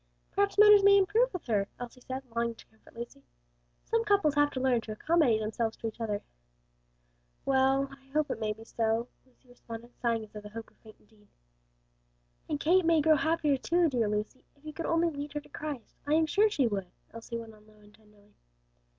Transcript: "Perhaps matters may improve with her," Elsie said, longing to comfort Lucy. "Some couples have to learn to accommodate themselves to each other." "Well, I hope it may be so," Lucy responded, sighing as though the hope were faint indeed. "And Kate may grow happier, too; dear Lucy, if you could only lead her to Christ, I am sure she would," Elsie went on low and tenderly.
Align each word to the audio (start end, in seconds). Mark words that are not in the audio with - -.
"Perhaps 0.31 0.57
matters 0.57 0.81
may 0.83 0.97
improve 0.97 1.31
with 1.31 1.45
her," 1.45 1.67
Elsie 1.79 2.01
said, 2.01 2.23
longing 2.35 2.55
to 2.55 2.65
comfort 2.65 2.95
Lucy. 2.95 3.21
"Some 3.85 4.03
couples 4.03 4.33
have 4.33 4.49
to 4.53 4.59
learn 4.59 4.81
to 4.81 4.91
accommodate 4.93 5.39
themselves 5.39 5.77
to 5.77 5.85
each 5.87 6.01
other." 6.01 6.23
"Well, 7.45 7.87
I 7.91 8.07
hope 8.07 8.31
it 8.31 8.39
may 8.39 8.51
be 8.51 8.63
so," 8.63 9.07
Lucy 9.27 9.47
responded, 9.49 9.91
sighing 10.01 10.23
as 10.23 10.31
though 10.31 10.41
the 10.41 10.49
hope 10.49 10.71
were 10.71 10.75
faint 10.81 10.95
indeed. 11.01 11.27
"And 12.49 12.59
Kate 12.59 12.83
may 12.83 12.99
grow 12.99 13.15
happier, 13.15 13.57
too; 13.57 13.89
dear 13.89 14.09
Lucy, 14.09 14.43
if 14.55 14.65
you 14.65 14.73
could 14.73 14.87
only 14.87 15.11
lead 15.11 15.33
her 15.33 15.39
to 15.39 15.49
Christ, 15.49 15.95
I 16.07 16.15
am 16.15 16.25
sure 16.25 16.49
she 16.49 16.65
would," 16.65 16.87
Elsie 17.13 17.37
went 17.37 17.53
on 17.53 17.67
low 17.67 17.75
and 17.77 17.93
tenderly. 17.93 18.33